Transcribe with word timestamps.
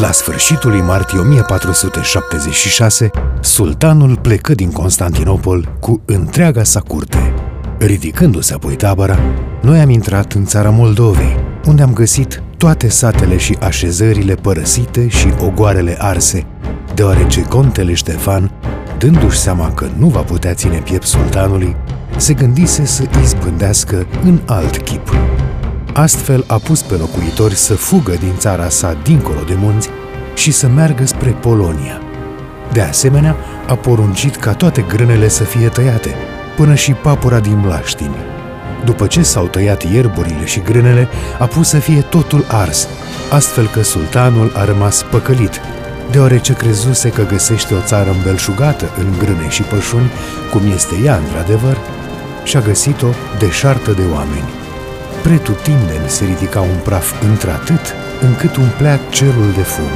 La 0.00 0.12
sfârșitul 0.12 0.70
lui 0.70 0.80
martie 0.80 1.18
1476, 1.18 3.10
sultanul 3.40 4.16
plecă 4.16 4.54
din 4.54 4.70
Constantinopol 4.72 5.76
cu 5.80 6.02
întreaga 6.06 6.62
sa 6.62 6.80
curte. 6.80 7.34
Ridicându-se 7.78 8.54
apoi 8.54 8.76
tabăra, 8.76 9.18
noi 9.62 9.80
am 9.80 9.90
intrat 9.90 10.32
în 10.32 10.44
țara 10.44 10.70
Moldovei, 10.70 11.36
unde 11.66 11.82
am 11.82 11.92
găsit 11.92 12.42
toate 12.56 12.88
satele 12.88 13.36
și 13.36 13.56
așezările 13.60 14.34
părăsite 14.34 15.08
și 15.08 15.26
ogoarele 15.40 15.96
arse, 15.98 16.46
deoarece 16.94 17.42
contele 17.42 17.94
Ștefan, 17.94 18.52
dându-și 18.98 19.38
seama 19.38 19.72
că 19.72 19.86
nu 19.98 20.06
va 20.06 20.20
putea 20.20 20.54
ține 20.54 20.78
piept 20.78 21.06
sultanului, 21.06 21.76
se 22.20 22.34
gândise 22.34 22.84
să 22.84 23.04
izbândească 23.22 24.06
în 24.22 24.40
alt 24.46 24.76
chip. 24.76 25.14
Astfel 25.92 26.44
a 26.46 26.56
pus 26.56 26.82
pe 26.82 26.94
locuitori 26.94 27.54
să 27.54 27.74
fugă 27.74 28.12
din 28.12 28.32
țara 28.38 28.68
sa 28.68 28.96
dincolo 29.02 29.40
de 29.46 29.54
munți 29.58 29.88
și 30.34 30.50
să 30.50 30.68
meargă 30.68 31.06
spre 31.06 31.30
Polonia. 31.30 32.00
De 32.72 32.80
asemenea, 32.80 33.36
a 33.68 33.74
poruncit 33.74 34.36
ca 34.36 34.52
toate 34.52 34.84
grânele 34.88 35.28
să 35.28 35.44
fie 35.44 35.68
tăiate, 35.68 36.14
până 36.56 36.74
și 36.74 36.92
papura 36.92 37.38
din 37.38 37.58
Mlaștini. 37.58 38.16
După 38.84 39.06
ce 39.06 39.22
s-au 39.22 39.46
tăiat 39.46 39.92
ierburile 39.92 40.44
și 40.44 40.60
grânele, 40.60 41.08
a 41.38 41.46
pus 41.46 41.68
să 41.68 41.78
fie 41.78 42.00
totul 42.00 42.44
ars, 42.48 42.88
astfel 43.30 43.66
că 43.66 43.82
sultanul 43.82 44.52
a 44.56 44.64
rămas 44.64 45.02
păcălit, 45.02 45.60
deoarece 46.10 46.52
crezuse 46.52 47.08
că 47.08 47.26
găsește 47.26 47.74
o 47.74 47.80
țară 47.80 48.10
îmbelșugată 48.10 48.84
în 48.98 49.14
grâne 49.18 49.48
și 49.48 49.62
pășuni, 49.62 50.10
cum 50.52 50.60
este 50.74 50.94
ea 51.04 51.16
într-adevăr, 51.16 51.76
și 52.50 52.56
a 52.56 52.60
găsit-o 52.60 53.10
deșartă 53.38 53.90
de 53.90 54.02
oameni. 54.12 54.48
Pretutindeni 55.22 56.08
se 56.08 56.24
ridica 56.24 56.60
un 56.60 56.78
praf 56.84 57.22
într-atât 57.22 57.84
încât 58.20 58.56
umplea 58.56 59.00
cerul 59.10 59.50
de 59.56 59.62
fum. 59.62 59.94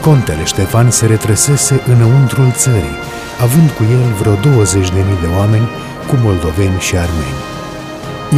Contele 0.00 0.44
Ștefan 0.44 0.90
se 0.90 1.06
retrăsese 1.06 1.80
înăuntrul 1.86 2.50
țării, 2.52 2.98
având 3.40 3.70
cu 3.70 3.82
el 3.92 4.04
vreo 4.20 4.34
20 4.34 4.90
de 4.90 5.02
mii 5.08 5.20
de 5.20 5.36
oameni, 5.38 5.68
cu 6.08 6.14
moldoveni 6.22 6.80
și 6.80 6.96
armeni. 6.96 7.40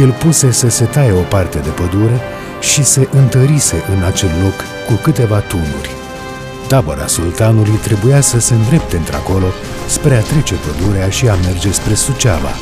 El 0.01 0.11
puse 0.11 0.51
să 0.51 0.69
se 0.69 0.85
taie 0.85 1.11
o 1.11 1.25
parte 1.35 1.59
de 1.59 1.69
pădure 1.69 2.19
și 2.59 2.83
se 2.83 3.07
întărise 3.11 3.83
în 3.95 4.03
acel 4.03 4.31
loc 4.43 4.55
cu 4.87 4.93
câteva 4.93 5.39
tunuri. 5.39 5.91
Tabăra 6.67 7.07
sultanului 7.07 7.79
trebuia 7.87 8.21
să 8.21 8.39
se 8.39 8.53
îndrepte 8.53 8.95
într-acolo 8.97 9.47
spre 9.87 10.15
a 10.15 10.21
trece 10.21 10.55
pădurea 10.55 11.09
și 11.09 11.27
a 11.27 11.35
merge 11.35 11.71
spre 11.71 11.93
Suceava, 11.93 12.53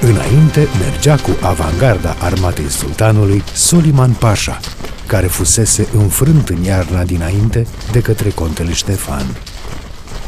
Înainte 0.00 0.68
mergea 0.78 1.16
cu 1.16 1.30
avangarda 1.40 2.16
armatei 2.20 2.70
sultanului 2.70 3.42
Soliman 3.52 4.10
Pașa, 4.10 4.58
care 5.06 5.26
fusese 5.26 5.88
înfrânt 5.96 6.48
în 6.48 6.62
iarna 6.62 7.02
dinainte 7.02 7.66
de 7.92 8.00
către 8.00 8.30
contele 8.30 8.72
Ștefan. 8.72 9.26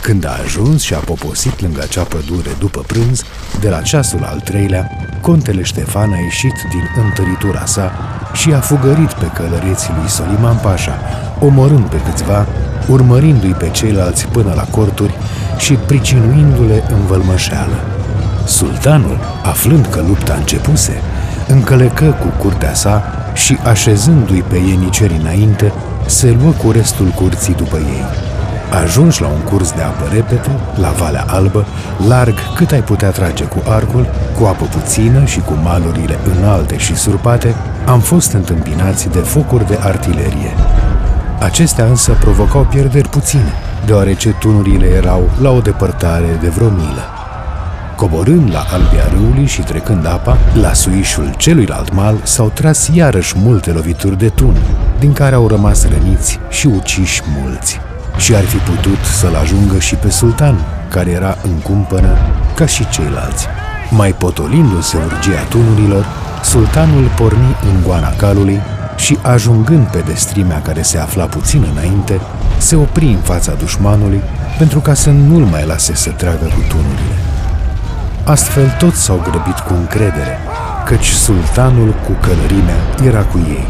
Când 0.00 0.26
a 0.26 0.38
ajuns 0.44 0.82
și 0.82 0.94
a 0.94 0.98
poposit 0.98 1.60
lângă 1.60 1.80
acea 1.82 2.02
pădure 2.02 2.50
după 2.58 2.84
prânz, 2.86 3.22
de 3.60 3.68
la 3.68 3.80
ceasul 3.80 4.24
al 4.24 4.40
treilea, 4.40 4.90
contele 5.20 5.62
Ștefan 5.62 6.12
a 6.12 6.18
ieșit 6.18 6.54
din 6.70 6.90
întăritura 7.04 7.64
sa 7.64 7.92
și 8.32 8.52
a 8.52 8.60
fugărit 8.60 9.12
pe 9.12 9.30
călăreții 9.34 9.94
lui 10.00 10.08
Soliman 10.08 10.56
Pașa, 10.56 11.00
omorând 11.40 11.84
pe 11.84 12.00
câțiva, 12.10 12.46
urmărindu-i 12.88 13.52
pe 13.52 13.70
ceilalți 13.70 14.26
până 14.26 14.52
la 14.54 14.64
corturi 14.64 15.14
și 15.58 15.72
pricinuindu-le 15.72 16.84
în 16.88 17.06
vălmășeală. 17.06 17.99
Sultanul, 18.44 19.18
aflând 19.42 19.86
că 19.86 20.02
lupta 20.06 20.34
începuse, 20.34 21.00
încălecă 21.48 22.04
cu 22.04 22.26
curtea 22.42 22.74
sa 22.74 23.02
și, 23.34 23.58
așezându-i 23.64 24.44
pe 24.48 24.56
ieniceri 24.56 25.18
înainte, 25.20 25.72
se 26.06 26.36
luă 26.40 26.50
cu 26.50 26.70
restul 26.70 27.06
curții 27.06 27.54
după 27.54 27.76
ei. 27.76 28.04
Ajungi 28.82 29.20
la 29.20 29.28
un 29.28 29.40
curs 29.40 29.72
de 29.72 29.82
apă 29.82 30.08
repede, 30.12 30.50
la 30.80 30.90
Valea 30.90 31.24
Albă, 31.28 31.64
larg 32.08 32.34
cât 32.54 32.70
ai 32.70 32.82
putea 32.82 33.10
trage 33.10 33.44
cu 33.44 33.62
arcul, 33.68 34.06
cu 34.38 34.44
apă 34.44 34.64
puțină 34.64 35.24
și 35.24 35.40
cu 35.40 35.58
malurile 35.62 36.18
înalte 36.36 36.76
și 36.76 36.94
surpate, 36.96 37.54
am 37.86 38.00
fost 38.00 38.32
întâmpinați 38.32 39.08
de 39.08 39.18
focuri 39.18 39.66
de 39.66 39.78
artilerie. 39.80 40.54
Acestea 41.40 41.84
însă 41.84 42.16
provocau 42.20 42.66
pierderi 42.70 43.08
puține, 43.08 43.52
deoarece 43.86 44.36
tunurile 44.38 44.86
erau 44.86 45.30
la 45.40 45.50
o 45.50 45.60
depărtare 45.60 46.38
de 46.40 46.48
vreo 46.48 46.68
milă. 46.68 47.19
Coborând 48.00 48.50
la 48.52 48.66
albia 48.72 49.08
râului 49.12 49.46
și 49.46 49.62
trecând 49.62 50.06
apa, 50.06 50.38
la 50.60 50.72
suișul 50.72 51.34
celuilalt 51.36 51.94
mal 51.94 52.20
s-au 52.22 52.48
tras 52.48 52.88
iarăși 52.92 53.34
multe 53.36 53.70
lovituri 53.70 54.18
de 54.18 54.28
tun, 54.28 54.56
din 54.98 55.12
care 55.12 55.34
au 55.34 55.48
rămas 55.48 55.88
răniți 55.88 56.38
și 56.48 56.66
uciși 56.66 57.22
mulți. 57.40 57.80
Și 58.16 58.34
ar 58.34 58.44
fi 58.44 58.56
putut 58.56 58.98
să-l 59.04 59.34
ajungă 59.34 59.78
și 59.78 59.94
pe 59.94 60.10
sultan, 60.10 60.58
care 60.88 61.10
era 61.10 61.36
în 61.42 61.50
cumpănă 61.50 62.16
ca 62.54 62.66
și 62.66 62.88
ceilalți. 62.88 63.46
Mai 63.90 64.12
potolindu-se 64.12 64.96
urgia 64.96 65.42
tunurilor, 65.48 66.06
sultanul 66.42 67.10
porni 67.16 67.56
în 67.74 67.82
goana 67.86 68.12
calului 68.16 68.60
și, 68.96 69.18
ajungând 69.22 69.86
pe 69.86 69.98
destrimea 70.06 70.62
care 70.62 70.82
se 70.82 70.98
afla 70.98 71.24
puțin 71.24 71.66
înainte, 71.72 72.20
se 72.58 72.76
opri 72.76 73.06
în 73.06 73.20
fața 73.20 73.52
dușmanului 73.52 74.20
pentru 74.58 74.80
ca 74.80 74.94
să 74.94 75.10
nu-l 75.10 75.44
mai 75.44 75.66
lase 75.66 75.94
să 75.94 76.10
tragă 76.10 76.44
cu 76.44 76.60
tunurile. 76.68 77.19
Astfel 78.30 78.76
toți 78.78 79.02
s-au 79.02 79.20
grăbit 79.30 79.58
cu 79.58 79.72
încredere, 79.74 80.38
căci 80.84 81.06
sultanul 81.06 81.94
cu 82.06 82.12
călărimea 82.20 82.76
era 83.06 83.24
cu 83.24 83.38
ei. 83.48 83.66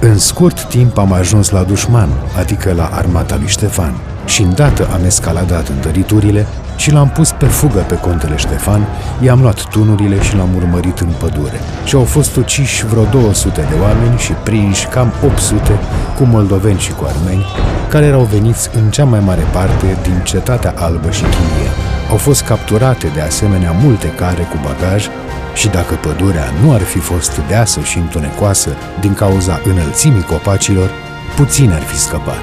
În 0.00 0.18
scurt 0.18 0.64
timp 0.64 0.98
am 0.98 1.12
ajuns 1.12 1.50
la 1.50 1.62
dușman, 1.62 2.08
adică 2.38 2.72
la 2.72 2.90
armata 2.92 3.36
lui 3.36 3.46
Ștefan, 3.46 3.94
și 4.24 4.42
îndată 4.42 4.88
am 4.92 5.04
escaladat 5.04 5.68
întăriturile 5.68 6.46
și 6.76 6.92
l-am 6.92 7.08
pus 7.08 7.32
pe 7.32 7.44
fugă 7.44 7.78
pe 7.78 7.94
contele 7.94 8.36
Ștefan, 8.36 8.86
i-am 9.20 9.40
luat 9.40 9.64
tunurile 9.64 10.22
și 10.22 10.36
l-am 10.36 10.54
urmărit 10.56 10.98
în 10.98 11.12
pădure. 11.18 11.60
Și 11.84 11.94
au 11.94 12.04
fost 12.04 12.36
uciși 12.36 12.86
vreo 12.86 13.04
200 13.04 13.60
de 13.60 13.74
oameni 13.82 14.18
și 14.18 14.32
prinși 14.32 14.86
cam 14.86 15.12
800 15.24 15.78
cu 16.16 16.24
moldoveni 16.24 16.78
și 16.78 16.92
cu 16.92 17.04
armeni, 17.08 17.46
care 17.88 18.04
erau 18.04 18.22
veniți 18.22 18.70
în 18.76 18.90
cea 18.90 19.04
mai 19.04 19.20
mare 19.20 19.42
parte 19.52 19.96
din 20.02 20.20
Cetatea 20.24 20.74
Albă 20.76 21.10
și 21.10 21.22
Chilia. 21.22 21.93
Au 22.10 22.16
fost 22.16 22.42
capturate 22.42 23.06
de 23.14 23.20
asemenea 23.20 23.70
multe 23.72 24.08
care 24.08 24.42
cu 24.42 24.58
bagaj 24.62 25.08
și 25.54 25.68
dacă 25.68 25.94
pădurea 25.94 26.52
nu 26.62 26.72
ar 26.72 26.80
fi 26.80 26.98
fost 26.98 27.40
deasă 27.48 27.80
și 27.80 27.98
întunecoasă 27.98 28.76
din 29.00 29.14
cauza 29.14 29.60
înălțimii 29.64 30.22
copacilor, 30.22 30.90
puțin 31.36 31.70
ar 31.72 31.82
fi 31.82 31.98
scăpat. 31.98 32.42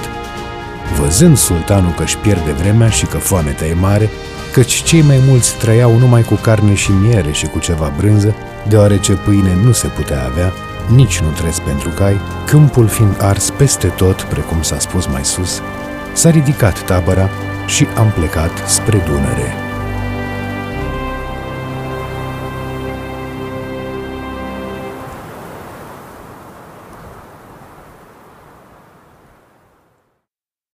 Văzând 0.99 1.37
sultanul 1.37 1.93
că 1.97 2.03
își 2.03 2.17
pierde 2.17 2.51
vremea 2.51 2.89
și 2.89 3.05
că 3.05 3.17
foamea 3.17 3.55
e 3.69 3.73
mare, 3.73 4.09
căci 4.51 4.83
cei 4.83 5.01
mai 5.01 5.19
mulți 5.27 5.55
trăiau 5.57 5.97
numai 5.97 6.21
cu 6.21 6.33
carne 6.35 6.73
și 6.73 6.91
miere 6.91 7.31
și 7.31 7.45
cu 7.45 7.59
ceva 7.59 7.91
brânză, 7.97 8.35
deoarece 8.67 9.13
pâine 9.13 9.57
nu 9.63 9.71
se 9.71 9.87
putea 9.87 10.23
avea, 10.31 10.53
nici 10.95 11.19
nu 11.19 11.29
trez 11.29 11.59
pentru 11.59 11.89
cai, 11.89 12.19
câmpul 12.45 12.87
fiind 12.87 13.15
ars 13.19 13.49
peste 13.49 13.87
tot, 13.87 14.21
precum 14.21 14.61
s-a 14.61 14.79
spus 14.79 15.05
mai 15.05 15.25
sus, 15.25 15.61
s-a 16.13 16.29
ridicat 16.29 16.83
tabăra 16.83 17.29
și 17.71 17.87
am 17.95 18.11
plecat 18.11 18.69
spre 18.69 18.97
Dunăre. 18.97 19.70